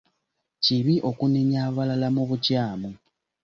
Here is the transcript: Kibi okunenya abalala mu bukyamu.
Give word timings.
Kibi 0.63 0.95
okunenya 1.09 1.59
abalala 1.67 2.07
mu 2.15 2.23
bukyamu. 2.29 2.89